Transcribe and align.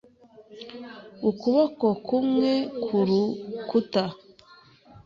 ukuboko 1.29 1.87
kumwe 2.07 2.53
kurukuta. 2.83 4.03